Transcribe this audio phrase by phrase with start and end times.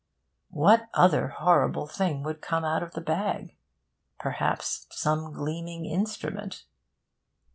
[0.49, 3.55] What other horrible thing would come out of the bag?
[4.17, 6.63] Perhaps some gleaming instrument?...